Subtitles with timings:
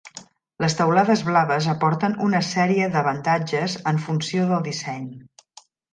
[0.63, 5.07] Les teulades blaves aporten una sèrie d'avantatges en funció del disseny.